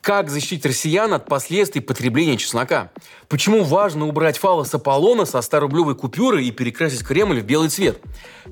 [0.00, 2.90] Как защитить россиян от последствий потребления чеснока?
[3.28, 8.00] Почему важно убрать фалос Аполлона со 100-рублевой купюры и перекрасить Кремль в белый цвет?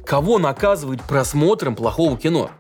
[0.04, 2.50] Кого наказывать просмотром плохого кино?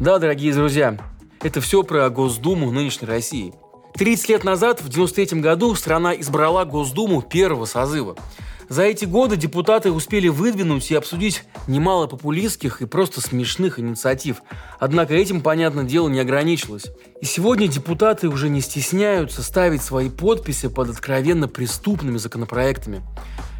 [0.00, 0.98] Да, дорогие друзья,
[1.42, 3.54] это все про Госдуму нынешней России.
[3.94, 8.16] 30 лет назад, в 93 году, страна избрала Госдуму первого созыва–
[8.68, 14.42] за эти годы депутаты успели выдвинуть и обсудить немало популистских и просто смешных инициатив.
[14.78, 16.86] Однако этим, понятное дело, не ограничилось.
[17.20, 23.02] И сегодня депутаты уже не стесняются ставить свои подписи под откровенно преступными законопроектами.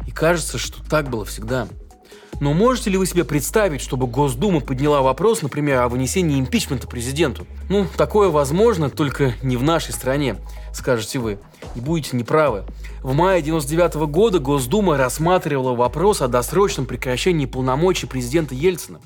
[0.07, 1.67] И кажется, что так было всегда.
[2.41, 7.47] Но можете ли вы себе представить, чтобы Госдума подняла вопрос, например, о вынесении импичмента президенту?
[7.69, 10.35] Ну, такое возможно, только не в нашей стране,
[10.73, 11.39] скажете вы.
[11.75, 12.65] И будете неправы.
[13.05, 18.99] В мае 99 года Госдума рассматривала вопрос о досрочном прекращении полномочий президента Ельцина.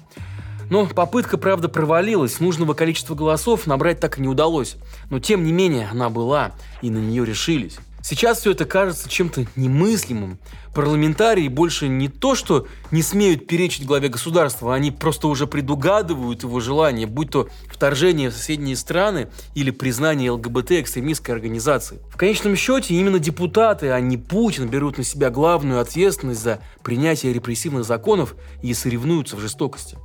[0.69, 4.77] Но попытка, правда, провалилась, нужного количества голосов набрать так и не удалось.
[5.09, 7.77] Но тем не менее она была, и на нее решились.
[8.01, 10.39] Сейчас все это кажется чем-то немыслимым.
[10.73, 16.59] Парламентарии больше не то, что не смеют перечить главе государства, они просто уже предугадывают его
[16.59, 21.99] желание, будь то вторжение в соседние страны или признание ЛГБТ экстремистской организации.
[22.09, 27.33] В конечном счете именно депутаты, а не Путин, берут на себя главную ответственность за принятие
[27.33, 29.97] репрессивных законов и соревнуются в жестокости.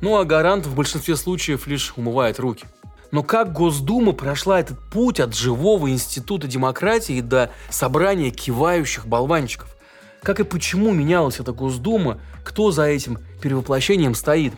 [0.00, 2.66] Ну а гарант в большинстве случаев лишь умывает руки.
[3.10, 9.74] Но как Госдума прошла этот путь от живого института демократии до собрания кивающих болванчиков?
[10.22, 14.52] Как и почему менялась эта Госдума, кто за этим перевоплощением стоит?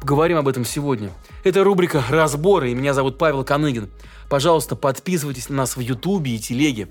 [0.00, 1.10] Поговорим об этом сегодня.
[1.44, 3.88] Это рубрика «Разборы», и меня зовут Павел Коныгин.
[4.28, 6.88] Пожалуйста, подписывайтесь на нас в Ютубе и Телеге.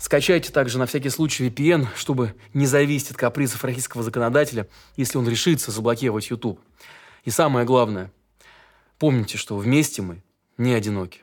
[0.00, 5.28] Скачайте также на всякий случай VPN, чтобы не зависеть от капризов российского законодателя, если он
[5.28, 6.58] решится заблокировать YouTube.
[7.24, 8.10] И самое главное,
[8.98, 10.22] помните, что вместе мы
[10.60, 11.22] не одиноки.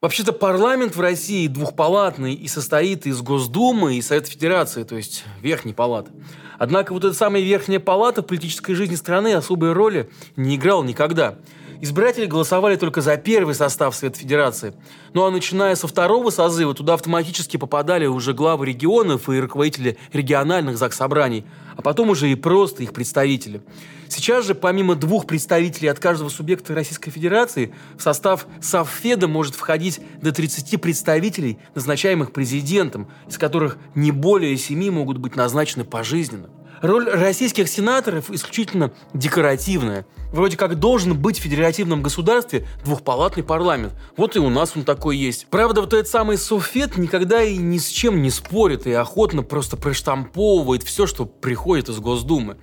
[0.00, 5.74] Вообще-то парламент в России двухпалатный и состоит из Госдумы и Совета Федерации, то есть Верхней
[5.74, 6.12] Палаты.
[6.58, 11.36] Однако вот эта самая Верхняя Палата в политической жизни страны особой роли не играла никогда–
[11.80, 14.74] Избиратели голосовали только за первый состав Совета Федерации.
[15.12, 20.78] Ну а начиная со второго созыва, туда автоматически попадали уже главы регионов и руководители региональных
[20.78, 21.44] заксобраний,
[21.76, 23.62] а потом уже и просто их представители.
[24.08, 30.00] Сейчас же, помимо двух представителей от каждого субъекта Российской Федерации, в состав Совфеда может входить
[30.22, 36.48] до 30 представителей, назначаемых президентом, из которых не более семи могут быть назначены пожизненно.
[36.82, 40.06] Роль российских сенаторов исключительно декоративная.
[40.32, 43.94] Вроде как должен быть в федеративном государстве двухпалатный парламент.
[44.16, 45.46] Вот и у нас он такой есть.
[45.48, 49.76] Правда, вот этот самый Софет никогда и ни с чем не спорит и охотно просто
[49.76, 52.58] проштамповывает все, что приходит из Госдумы.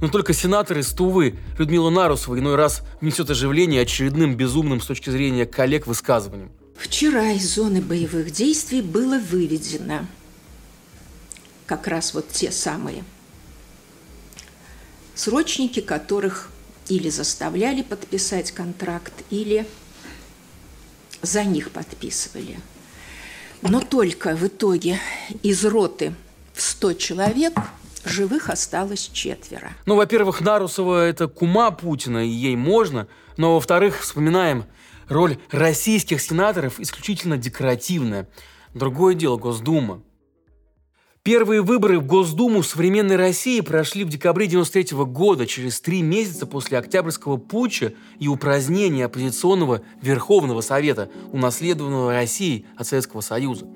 [0.00, 5.10] Но только сенатор из Тувы Людмила Нарусова иной раз внесет оживление очередным безумным с точки
[5.10, 6.52] зрения коллег высказыванием.
[6.76, 10.06] Вчера из зоны боевых действий было выведено
[11.64, 13.02] как раз вот те самые–
[15.16, 16.50] срочники которых
[16.88, 19.66] или заставляли подписать контракт, или
[21.22, 22.60] за них подписывали.
[23.62, 25.00] Но только в итоге
[25.42, 26.14] из роты
[26.52, 27.54] в 100 человек
[28.04, 29.72] живых осталось четверо.
[29.86, 33.08] Ну, во-первых, Нарусова– это кума Путина, и ей можно.
[33.36, 34.66] Но, во-вторых, вспоминаем,
[35.08, 38.28] роль российских сенаторов исключительно декоративная.
[38.74, 40.02] Другое дело– Госдума.
[41.26, 46.78] Первые выборы в Госдуму современной России прошли в декабре 1993 года, через три месяца после
[46.78, 53.66] Октябрьского путча и упразднения оппозиционного Верховного Совета, унаследованного Россией от Советского Союза.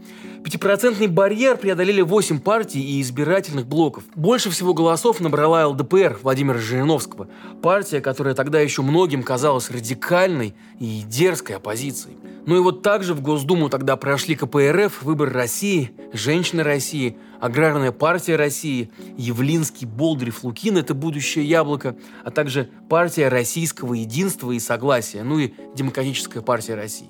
[0.42, 4.04] Пятипроцентный барьер преодолели 8 партий и избирательных блоков.
[4.14, 7.28] Больше всего голосов набрала ЛДПР Владимира Жириновского,
[7.62, 12.16] партия, которая тогда еще многим казалась радикальной и дерзкой оппозицией.
[12.46, 18.36] Ну и вот также в Госдуму тогда прошли КПРФ, Выбор России, Женщины России, Аграрная партия
[18.36, 25.38] России, Явлинский, Болдырев, Лукин– это будущее яблоко, а также партия Российского единства и согласия, ну
[25.38, 27.08] и Демократическая партия России.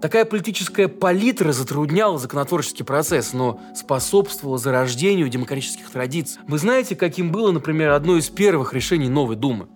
[0.00, 6.40] Такая политическая палитра затрудняла законотворческий процесс, но способствовала зарождению демократических традиций.
[6.48, 9.68] Вы знаете, каким было, например, одно из первых решений Новой Думы?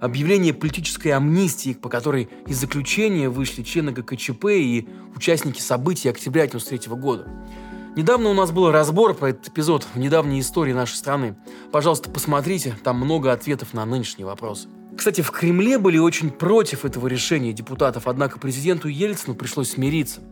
[0.00, 7.00] Объявление политической амнистии, по которой из заключения вышли члены ГКЧП и участники событий октября 1993
[7.00, 7.28] года.
[7.94, 11.36] Недавно у нас был разбор про этот эпизод в недавней истории нашей страны.
[11.70, 14.68] Пожалуйста, посмотрите, там много ответов на нынешние вопросы.
[14.98, 20.22] Кстати, в Кремле были очень против этого решения депутатов, однако президенту Ельцину пришлось смириться.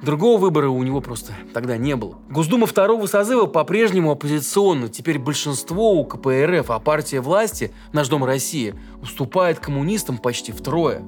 [0.00, 2.16] Другого выбора у него просто тогда не было.
[2.30, 4.88] Госдума второго созыва по-прежнему оппозиционна.
[4.88, 11.02] Теперь большинство у КПРФ, а партия власти, наш Дом России, уступает коммунистам почти втрое.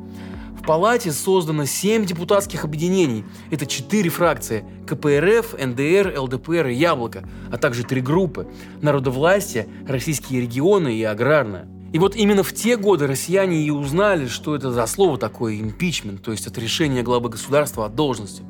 [0.60, 3.24] В палате создано семь депутатских объединений.
[3.50, 8.46] Это четыре фракции– КПРФ, НДР, ЛДПР и Яблоко, а также три группы–
[8.82, 11.66] Народовластие, Российские регионы и Аграрная.
[11.92, 16.22] И вот именно в те годы россияне и узнали, что это за слово такое импичмент,
[16.22, 18.42] то есть отрешение главы государства от должности.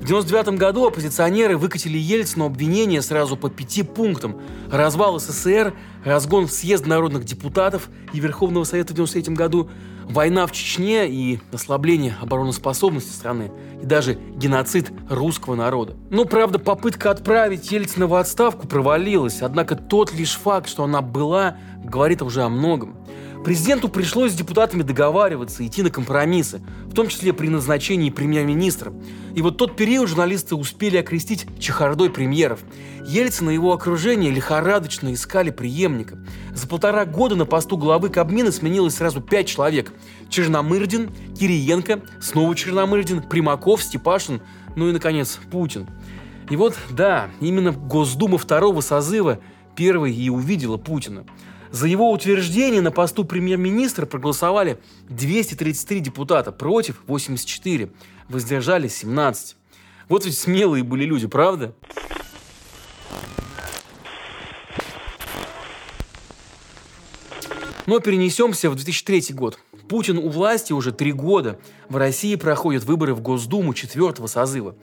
[0.00, 4.40] В 1999 году оппозиционеры выкатили Ельцину обвинения сразу по пяти пунктам.
[4.70, 9.70] Развал СССР, разгон съезда народных депутатов и Верховного Совета в 1993 году,
[10.10, 13.50] война в Чечне и ослабление обороноспособности страны,
[13.82, 15.94] и даже геноцид русского народа.
[16.10, 21.56] Но, правда, попытка отправить Ельцина в отставку провалилась, однако тот лишь факт, что она была,
[21.82, 22.96] говорит уже о многом.
[23.44, 28.92] Президенту пришлось с депутатами договариваться, идти на компромиссы, в том числе при назначении премьер-министра.
[29.34, 32.60] И вот тот период журналисты успели окрестить чехардой премьеров.
[33.06, 36.18] Ельцин и его окружение лихорадочно искали преемника.
[36.52, 39.94] За полтора года на посту главы Кабмина сменилось сразу пять человек.
[40.28, 44.42] Черномырдин, Кириенко, снова Черномырдин, Примаков, Степашин,
[44.76, 45.88] ну и, наконец, Путин.
[46.50, 49.38] И вот, да, именно Госдума второго созыва
[49.74, 51.24] первой и увидела Путина.
[51.72, 57.92] За его утверждение на посту премьер-министра проголосовали 233 депутата, против 84,
[58.28, 59.56] воздержались 17.
[60.08, 61.72] Вот ведь смелые были люди, правда?
[67.86, 69.58] Но перенесемся в 2003 год.
[69.88, 71.58] Путин у власти уже три года.
[71.88, 74.74] В России проходят выборы в Госдуму четвертого созыва.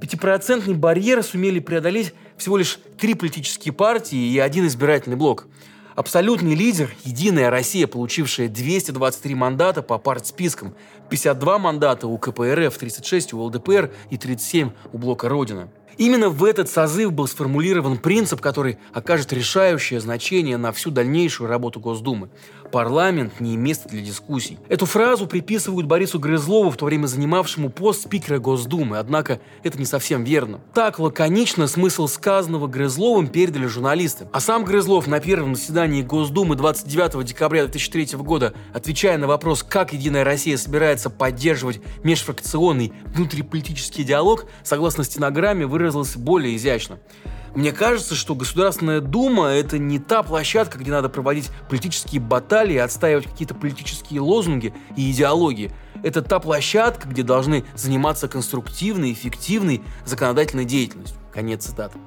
[0.00, 5.46] Пятипроцентный барьер сумели преодолеть всего лишь три политические партии и один избирательный блок–
[5.94, 10.74] Абсолютный лидер– Единая Россия, получившая 223 мандата по партспискам,
[11.10, 15.68] 52 мандата у КПРФ, 36 у ЛДПР и 37 у Блока Родина.
[15.98, 21.80] Именно в этот созыв был сформулирован принцип, который окажет решающее значение на всю дальнейшую работу
[21.80, 22.30] Госдумы.
[22.72, 24.58] Парламент не место для дискуссий.
[24.70, 29.84] Эту фразу приписывают Борису Грызлову, в то время занимавшему пост спикера Госдумы, однако это не
[29.84, 30.58] совсем верно.
[30.72, 34.26] Так лаконично смысл сказанного Грызловым передали журналисты.
[34.32, 39.92] А сам Грызлов на первом заседании Госдумы 29 декабря 2003 года, отвечая на вопрос, как
[39.92, 46.98] Единая Россия собирается поддерживать межфракционный внутриполитический диалог, согласно стенограмме, выразился более изящно.
[47.54, 53.26] Мне кажется, что Государственная Дума– это не та площадка, где надо проводить политические баталии, отстаивать
[53.26, 55.70] какие-то политические лозунги и идеологии.
[56.02, 61.20] Это та площадка, где должны заниматься конструктивной, эффективной законодательной деятельностью.
[61.30, 61.98] Конец цитаты.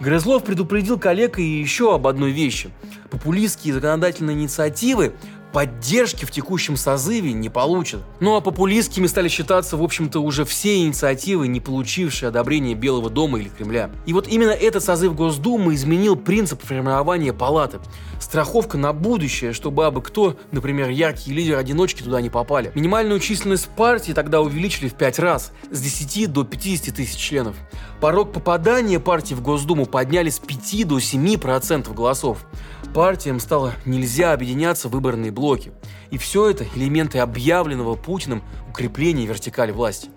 [0.00, 2.70] Грызлов предупредил коллег и еще об одной вещи.
[3.10, 5.12] Популистские законодательные инициативы
[5.52, 8.02] поддержки в текущем созыве не получат.
[8.20, 13.38] Ну а популистскими стали считаться, в общем-то, уже все инициативы, не получившие одобрения Белого дома
[13.40, 13.90] или Кремля.
[14.06, 17.78] И вот именно этот созыв Госдумы изменил принцип формирования палаты.
[18.20, 22.70] Страховка на будущее, чтобы абы кто, например, яркие лидеры-одиночки туда не попали.
[22.74, 27.56] Минимальную численность партии тогда увеличили в 5 раз, с 10 до 50 тысяч членов.
[28.00, 32.46] Порог попадания партии в Госдуму подняли с 5 до 7% голосов
[32.92, 35.72] партиям стало нельзя объединяться в выборные блоки.
[36.10, 40.10] И все это элементы объявленного Путиным укрепления вертикали власти.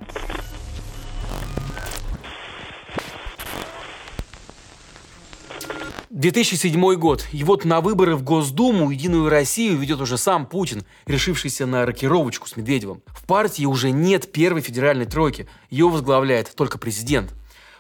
[6.11, 7.27] «2007 год.
[7.33, 12.47] И вот на выборы в Госдуму Единую Россию ведет уже сам Путин, решившийся на рокировочку
[12.47, 13.01] с Медведевым.
[13.07, 15.47] В партии уже нет первой федеральной тройки.
[15.69, 17.33] Ее возглавляет только президент.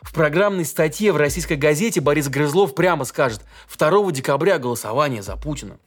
[0.03, 3.41] В программной статье в российской газете Борис Грызлов прямо скажет
[3.75, 5.77] 2 декабря голосование за Путина.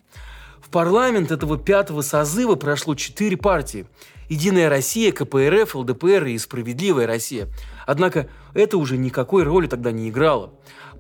[0.61, 3.87] В парламент этого пятого созыва прошло четыре партии.
[4.29, 7.47] Единая Россия, КПРФ, ЛДПР и Справедливая Россия.
[7.87, 10.53] Однако это уже никакой роли тогда не играло.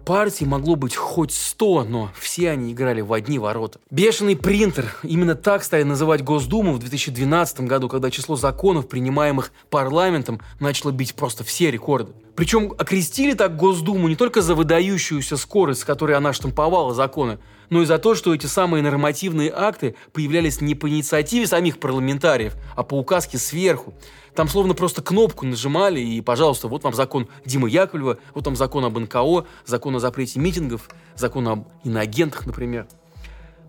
[0.07, 3.81] Партий могло быть хоть сто, но все они играли в одни ворота.
[3.91, 4.95] Бешеный принтер.
[5.03, 11.17] Именно так стали называть Госдуму в 2012 году, когда число законов, принимаемых парламентом, начало бить
[11.17, 12.13] просто все рекорды.
[12.37, 17.83] Причем окрестили так Госдуму не только за выдающуюся скорость, с которой она штамповала законы, но
[17.83, 22.83] и за то, что эти самые нормативные акты появлялись не по инициативе самих парламентариев, а
[22.83, 23.95] по указке сверху.
[24.35, 28.85] Там словно просто кнопку нажимали, и, пожалуйста, вот вам закон Димы Яковлева, вот там закон
[28.85, 32.87] об НКО, закон о запрете митингов, закон об иноагентах, например.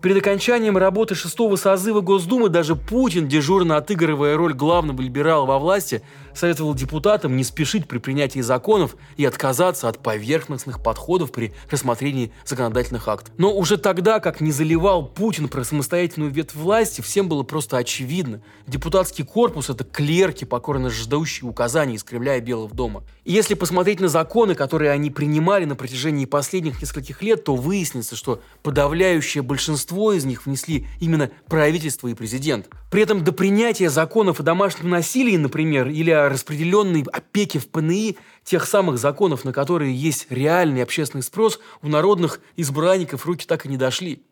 [0.00, 6.02] Перед окончанием работы шестого созыва Госдумы даже Путин, дежурно отыгрывая роль главного либерала во власти,
[6.34, 13.08] советовал депутатам не спешить при принятии законов и отказаться от поверхностных подходов при рассмотрении законодательных
[13.08, 13.34] актов.
[13.38, 18.40] Но уже тогда, как не заливал Путин про самостоятельную ветвь власти, всем было просто очевидно.
[18.68, 23.02] Депутатский корпус– это клерки, покорно ждающие указаний из Кремля и Белого дома.
[23.24, 28.14] И если посмотреть на законы, которые они принимали на протяжении последних нескольких лет, то выяснится,
[28.14, 32.68] что подавляющее большинство из них внесли именно правительство и президент.
[32.90, 38.16] При этом до принятия законов о домашнем насилии, например, или о распределенной опеке в ПНИ,
[38.44, 43.68] тех самых законов, на которые есть реальный общественный спрос, у народных избранников руки так и
[43.68, 44.22] не дошли.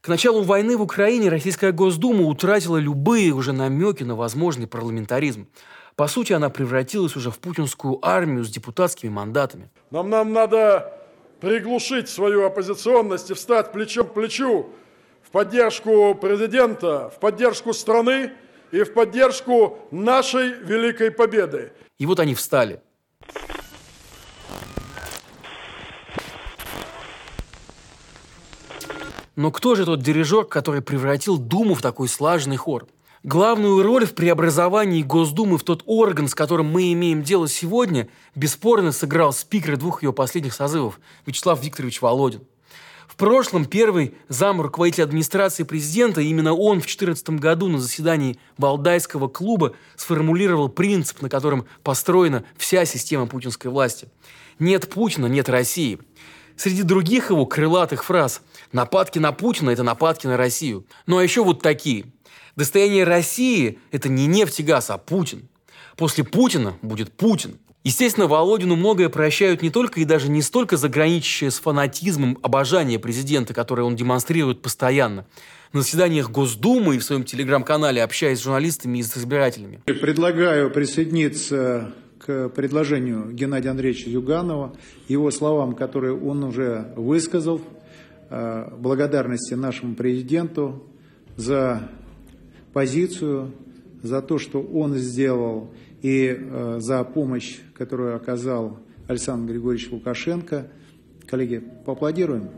[0.00, 5.48] К началу войны в Украине Российская Госдума утратила любые уже намеки на возможный парламентаризм.
[5.96, 9.70] По сути, она превратилась уже в путинскую армию с депутатскими мандатами.
[9.90, 10.92] Нам, нам надо
[11.40, 14.66] приглушить свою оппозиционность и встать плечом к плечу
[15.26, 18.32] в поддержку президента, в поддержку страны
[18.70, 21.72] и в поддержку нашей великой победы.
[21.98, 22.80] И вот они встали.
[29.34, 32.86] Но кто же тот дирижер, который превратил Думу в такой слаженный хор?
[33.22, 38.92] Главную роль в преобразовании Госдумы в тот орган, с которым мы имеем дело сегодня, бесспорно
[38.92, 42.46] сыграл спикер двух ее последних созывов Вячеслав Викторович Володин.
[43.06, 49.28] В прошлом первый зам руководителя администрации президента, именно он в 2014 году на заседании Валдайского
[49.28, 54.08] клуба сформулировал принцип, на котором построена вся система путинской власти.
[54.58, 55.98] Нет Путина, нет России.
[56.56, 58.40] Среди других его крылатых фраз
[58.72, 60.86] «нападки на Путина– это нападки на Россию».
[61.06, 62.06] Ну а еще вот такие.
[62.56, 65.48] Достояние России– это не нефть и газ, а Путин.
[65.96, 67.58] После Путина будет Путин.
[67.82, 73.54] Естественно, Володину многое прощают не только и даже не столько заграничащее с фанатизмом обожание президента,
[73.54, 75.24] которое он демонстрирует постоянно,
[75.72, 79.80] на заседаниях Госдумы и в своем телеграм-канале, общаясь с журналистами и с избирателями.
[79.84, 84.74] Предлагаю присоединиться к предложению Геннадия Андреевича Юганова,
[85.06, 87.60] его словам, которые он уже высказал,
[88.30, 90.82] э, благодарности нашему президенту
[91.36, 91.88] за
[92.72, 93.52] позицию,
[94.06, 95.70] за то, что он сделал,
[96.02, 100.68] и э, за помощь, которую оказал Александр Григорьевич Лукашенко.
[101.26, 102.50] Коллеги, поаплодируем.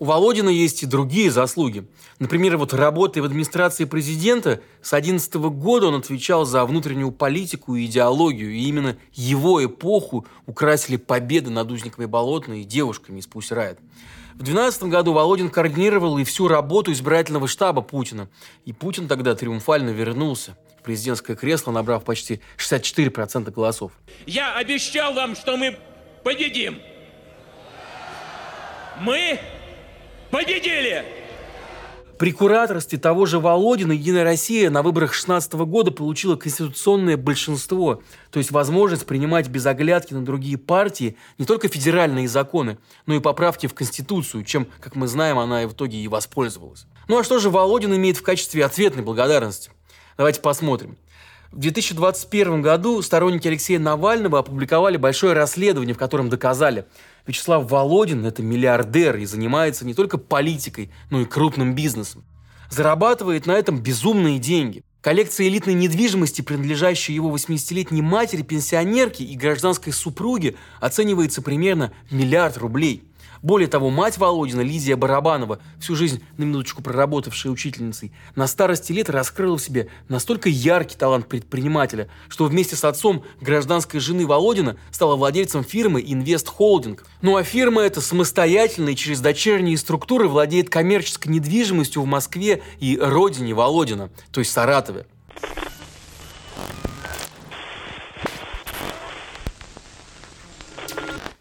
[0.00, 1.86] У Володина есть и другие заслуги.
[2.18, 7.84] Например, вот работая в администрации президента, с 2011 года он отвечал за внутреннюю политику и
[7.84, 13.78] идеологию, и именно его эпоху украсили победы над Узниковой Болотной и девушками из Пусть Райт.
[14.40, 18.30] В 2012 году Володин координировал и всю работу избирательного штаба Путина.
[18.64, 23.92] И Путин тогда триумфально вернулся в президентское кресло, набрав почти 64% голосов.
[24.24, 25.76] Я обещал вам, что мы
[26.24, 26.78] победим.
[29.02, 29.38] Мы
[30.30, 31.19] победили!
[32.20, 38.38] При кураторстве того же Володина Единая Россия на выборах 2016 года получила конституционное большинство, то
[38.38, 43.68] есть возможность принимать без оглядки на другие партии не только федеральные законы, но и поправки
[43.68, 46.84] в Конституцию, чем, как мы знаем, она в итоге и воспользовалась.
[47.08, 49.70] Ну а что же Володин имеет в качестве ответной благодарности?
[50.18, 50.98] Давайте посмотрим.
[51.52, 56.84] В 2021 году сторонники Алексея Навального опубликовали большое расследование, в котором доказали,
[57.26, 62.24] Вячеслав Володин– это миллиардер и занимается не только политикой, но и крупным бизнесом.
[62.70, 64.84] Зарабатывает на этом безумные деньги.
[65.00, 72.58] Коллекция элитной недвижимости, принадлежащей его 80-летней матери, пенсионерке и гражданской супруге, оценивается примерно в миллиард
[72.58, 73.02] рублей–
[73.42, 79.10] более того, мать Володина, Лидия Барабанова, всю жизнь на минуточку проработавшая учительницей, на старости лет
[79.10, 85.16] раскрыла в себе настолько яркий талант предпринимателя, что вместе с отцом гражданской жены Володина стала
[85.16, 87.06] владельцем фирмы «Инвест Холдинг».
[87.22, 92.98] Ну а фирма эта самостоятельно и через дочерние структуры владеет коммерческой недвижимостью в Москве и
[93.00, 95.06] родине Володина, то есть Саратове.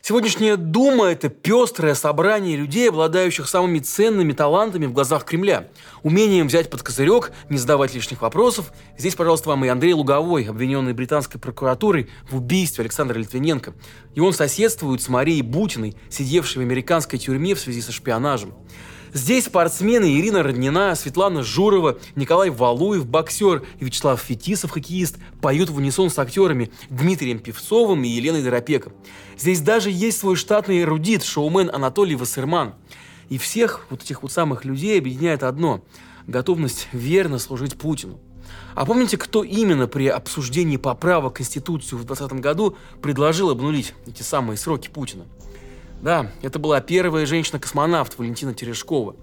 [0.09, 5.67] Сегодняшняя Дума– это пестрое собрание людей, обладающих самыми ценными талантами в глазах Кремля.
[6.01, 8.73] Умением взять под козырек, не задавать лишних вопросов.
[8.97, 13.75] Здесь, пожалуйста, вам и Андрей Луговой, обвиненный британской прокуратурой в убийстве Александра Литвиненко.
[14.15, 18.55] И он соседствует с Марией Бутиной, сидевшей в американской тюрьме в связи со шпионажем.
[19.13, 25.77] Здесь спортсмены Ирина Роднина, Светлана Журова, Николай Валуев, боксер и Вячеслав Фетисов, хоккеист, поют в
[25.77, 28.93] унисон с актерами Дмитрием Певцовым и Еленой Доропеком.
[29.37, 32.75] Здесь даже есть свой штатный эрудит, шоумен Анатолий Вассерман.
[33.29, 35.83] И всех вот этих вот самых людей объединяет одно–
[36.27, 38.19] готовность верно служить Путину.
[38.75, 44.57] А помните, кто именно при обсуждении поправок Конституцию в 2020 году предложил обнулить эти самые
[44.57, 45.25] сроки Путина?
[46.01, 49.15] Да, это была первая женщина-космонавт Валентина Терешкова.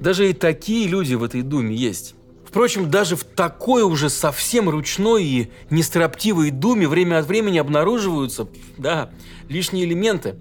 [0.00, 2.14] Даже и такие люди в этой думе есть.
[2.46, 8.46] Впрочем, даже в такой уже совсем ручной и нестроптивой думе время от времени обнаруживаются,
[8.76, 9.10] да,
[9.48, 10.36] лишние элементы.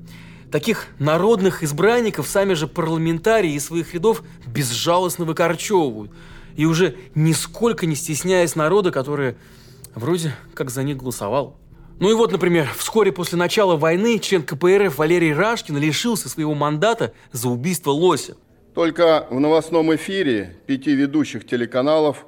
[0.52, 6.12] Таких народных избранников сами же парламентарии из своих рядов безжалостно выкорчевывают.
[6.58, 9.36] И уже нисколько не стесняясь народа, который
[9.96, 11.61] вроде как за них голосовал.
[12.02, 17.14] Ну и вот, например, вскоре после начала войны член КПРФ Валерий Рашкин лишился своего мандата
[17.32, 18.36] за убийство Лося.
[18.74, 22.26] Только в новостном эфире пяти ведущих телеканалов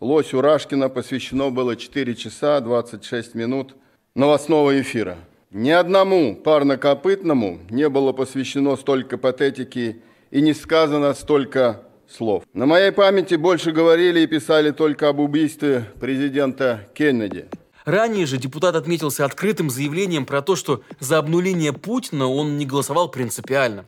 [0.00, 3.76] Лосю Рашкина посвящено было 4 часа 26 минут
[4.16, 5.18] новостного эфира.
[5.52, 10.02] Ни одному парнокопытному не было посвящено столько патетики
[10.32, 12.42] и не сказано столько слов.
[12.54, 17.46] На моей памяти больше говорили и писали только об убийстве президента Кеннеди.
[17.84, 23.08] Ранее же депутат отметился открытым заявлением про то, что за обнуление Путина он не голосовал
[23.08, 23.86] принципиально.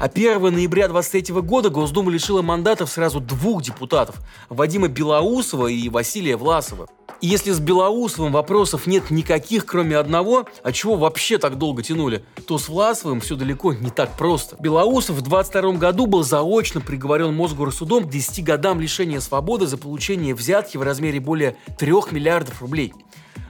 [0.00, 4.16] А 1 ноября 23 года Госдума лишила мандатов сразу двух депутатов–
[4.48, 6.88] Вадима Белоусова и Василия Власова.
[7.20, 12.24] И если с Белоусовым вопросов нет никаких, кроме одного, а чего вообще так долго тянули,
[12.46, 14.56] то с Власовым все далеко не так просто.
[14.58, 20.34] Белоусов в 22 году был заочно приговорен Мосгорсудом к 10 годам лишения свободы за получение
[20.34, 22.92] взятки в размере более 3 миллиардов рублей–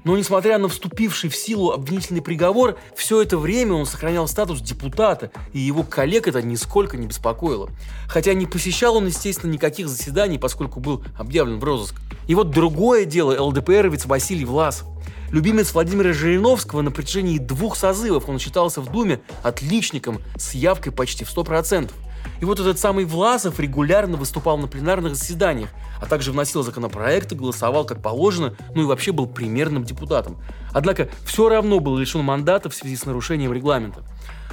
[0.04, 5.30] но несмотря на вступивший в силу обвинительный приговор, все это время он сохранял статус депутата,
[5.52, 7.70] и его коллег это нисколько не беспокоило.
[8.06, 11.96] Хотя не посещал он, естественно, никаких заседаний, поскольку был объявлен в розыск.
[12.28, 14.86] И вот другое дело ЛДПРовец Василий Власов.
[15.30, 21.24] Любимец Владимира Жириновского на протяжении двух созывов он считался в Думе отличником с явкой почти
[21.24, 21.90] в 100%.
[22.40, 27.84] И вот этот самый Власов регулярно выступал на пленарных заседаниях, а также вносил законопроекты, голосовал
[27.84, 30.38] как положено, ну и вообще был примерным депутатом.
[30.72, 34.02] Однако все равно был лишен мандата в связи с нарушением регламента.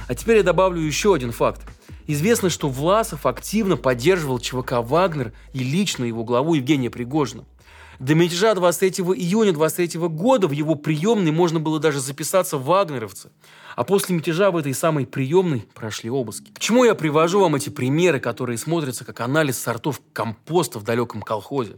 [0.08, 1.62] А теперь я добавлю еще один факт.
[2.06, 7.44] Известно, что Власов активно поддерживал ЧВК «Вагнер» и лично его главу Евгения Пригожина.
[7.98, 13.30] До мятежа 23 июня 23 года в его приемной можно было даже записаться в вагнеровцы.
[13.76, 16.50] А после мятежа в этой самой приемной прошли обыски.
[16.52, 21.22] К чему я привожу вам эти примеры, которые смотрятся как анализ сортов компоста в далеком
[21.22, 21.76] колхозе?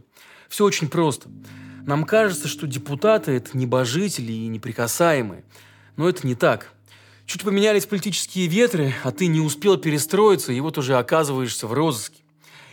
[0.49, 1.29] Все очень просто.
[1.85, 5.43] Нам кажется, что депутаты– это небожители и неприкасаемые.
[5.97, 6.71] Но это не так.
[7.25, 12.24] Чуть поменялись политические ветры, а ты не успел перестроиться, и вот уже оказываешься в розыске.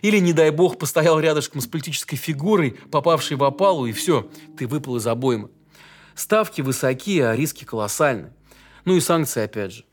[0.03, 4.67] Или, не дай бог, постоял рядышком с политической фигурой, попавшей в опалу, и все, ты
[4.67, 5.49] выпал из обоймы.
[6.15, 8.33] Ставки высоки, а риски колоссальны.
[8.85, 9.85] Ну и санкции опять же.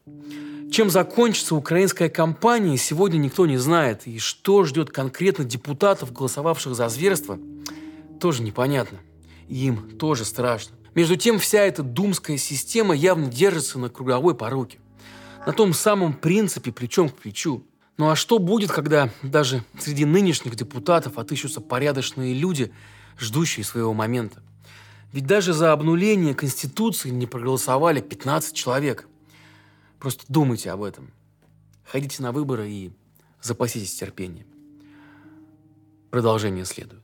[0.71, 4.07] Чем закончится украинская кампания, сегодня никто не знает.
[4.07, 7.39] И что ждет конкретно депутатов, голосовавших за зверство,
[8.19, 8.99] тоже непонятно.
[9.47, 10.75] Им тоже страшно.
[10.95, 14.79] Между тем, вся эта думская система явно держится на круговой поруке.
[15.45, 17.63] На том самом принципе плечом к плечу.
[17.99, 22.71] Ну а что будет, когда даже среди нынешних депутатов отыщутся порядочные люди,
[23.19, 24.41] ждущие своего момента?
[25.11, 29.05] Ведь даже за обнуление Конституции не проголосовали 15 человек.
[29.99, 31.11] Просто думайте об этом.
[31.83, 32.93] Ходите на выборы и
[33.41, 34.47] запаситесь терпением.
[36.09, 37.03] Продолжение следует.